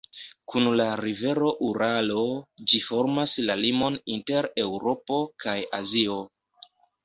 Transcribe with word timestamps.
Kun 0.51 0.69
la 0.77 0.87
rivero 1.01 1.51
Uralo 1.67 2.23
ĝi 2.73 2.81
formas 2.87 3.37
la 3.51 3.59
limon 3.61 4.01
inter 4.17 4.51
Eŭropo 4.67 5.23
kaj 5.47 5.59
Azio. 5.83 6.21